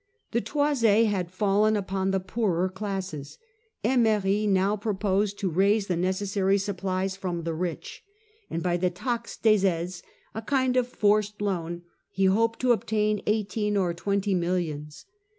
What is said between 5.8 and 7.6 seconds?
the necessary supplies from the